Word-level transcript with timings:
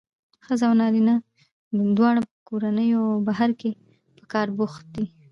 ښځینه 0.45 0.67
او 0.69 0.73
نارینه 0.81 1.13
دواړه 1.97 2.21
په 2.27 2.33
کورونو 2.49 2.83
او 2.99 3.05
بهر 3.27 3.49
کې 3.59 3.71
په 4.17 4.23
کار 4.33 4.47
بوخت 4.57 4.85
دي. 4.95 5.05